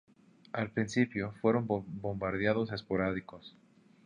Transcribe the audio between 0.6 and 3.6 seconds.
principio fueron bombardeos esporádicos.